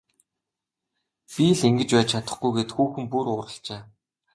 [1.31, 3.81] Би л ингэж байж чадахгүй гээд хүүхэн бүр уурлажээ.